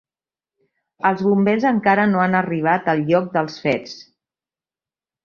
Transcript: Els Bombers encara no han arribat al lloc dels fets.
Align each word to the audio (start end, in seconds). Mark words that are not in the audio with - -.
Els 1.09 1.19
Bombers 1.25 1.67
encara 1.71 2.05
no 2.13 2.21
han 2.23 2.37
arribat 2.39 2.89
al 2.95 3.03
lloc 3.11 3.29
dels 3.37 3.59
fets. 3.67 3.93